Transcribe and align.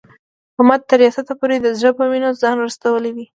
احمد 0.59 0.81
تر 0.89 0.97
ریاست 1.01 1.27
پورې 1.39 1.57
د 1.61 1.67
زړه 1.79 1.91
په 1.97 2.03
وینو 2.11 2.29
ځان 2.41 2.55
رسولی 2.65 3.11
دی. 3.17 3.25